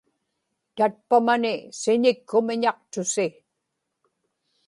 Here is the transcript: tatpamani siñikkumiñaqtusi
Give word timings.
tatpamani 0.75 1.53
siñikkumiñaqtusi 1.81 3.25